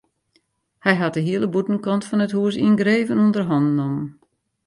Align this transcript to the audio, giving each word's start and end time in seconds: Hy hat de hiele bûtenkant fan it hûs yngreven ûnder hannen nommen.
Hy 0.85 0.93
hat 0.99 1.15
de 1.15 1.21
hiele 1.27 1.47
bûtenkant 1.53 2.05
fan 2.09 2.23
it 2.25 2.35
hûs 2.37 2.55
yngreven 2.67 3.21
ûnder 3.25 3.43
hannen 3.49 3.73
nommen. 3.79 4.07